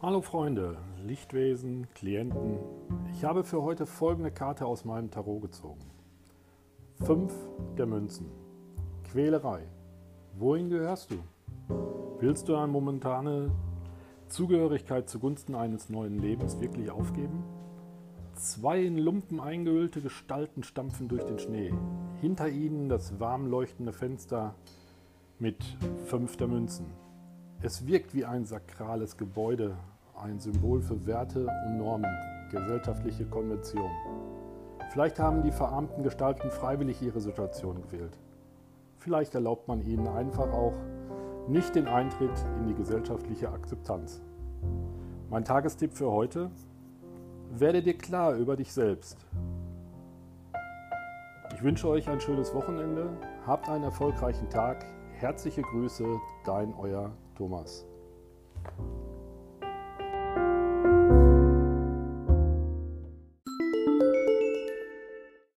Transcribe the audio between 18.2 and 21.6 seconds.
Zwei in Lumpen eingehüllte Gestalten stampfen durch den